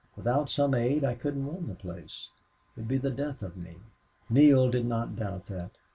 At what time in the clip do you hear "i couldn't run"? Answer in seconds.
1.03-1.67